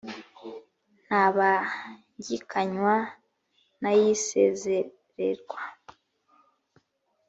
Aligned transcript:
ntabangikanywa 1.05 2.95
n 3.81 3.83
ay 3.91 4.01
isezererwa 4.13 5.61